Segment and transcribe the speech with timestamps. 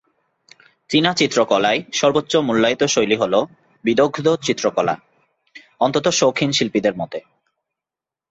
[0.89, 3.39] চীনা চিত্রকলায় সর্বোচ্চ মূল্যায়িত শৈলী হলো
[3.85, 4.95] "বিদগ্ধ-চিত্রকলা",
[5.79, 7.19] অন্তত শৌখিন শিল্পীদের মতে।